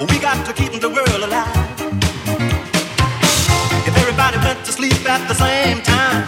We 0.00 0.20
got 0.20 0.46
to 0.46 0.52
keep 0.52 0.80
the 0.80 0.88
world 0.88 1.08
alive. 1.08 1.56
If 3.84 3.96
everybody 3.96 4.38
went 4.38 4.64
to 4.66 4.72
sleep 4.72 5.04
at 5.10 5.26
the 5.26 5.34
same 5.34 5.82
time 5.82 6.22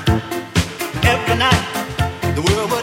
every 1.05 1.37
night, 1.37 2.35
the 2.35 2.43
world 2.43 2.71
would. 2.73 2.80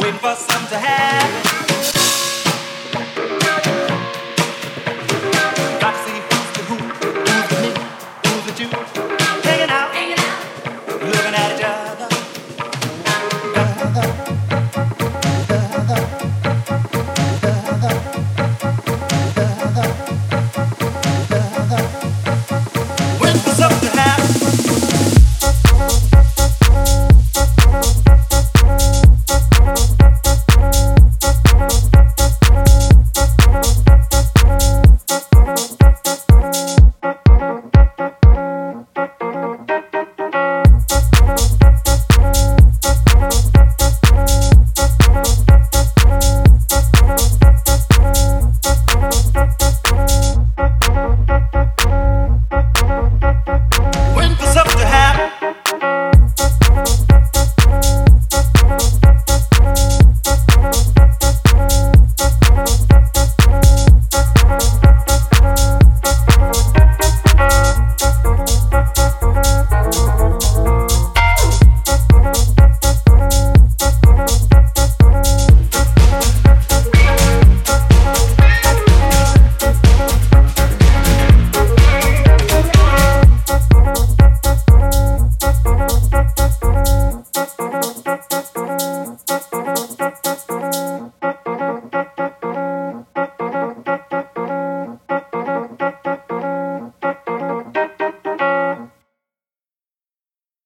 wait 0.00 0.14
for 0.14 0.34
some 0.34 0.66
to 0.68 0.78
happen. 0.78 1.59
Música 90.80 91.29